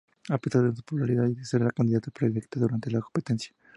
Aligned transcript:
A 0.29 0.39
pesar 0.39 0.63
de 0.63 0.75
su 0.75 0.81
popularidad, 0.81 1.27
y 1.27 1.35
de 1.35 1.45
ser 1.45 1.61
la 1.61 1.69
candidata 1.69 2.09
predilecta 2.09 2.59
durante 2.59 2.89
la 2.89 3.01
competencia. 3.01 3.53